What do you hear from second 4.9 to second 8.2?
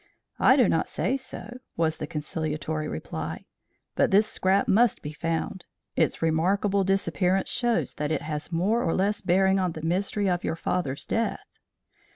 be found. Its remarkable disappearance shows that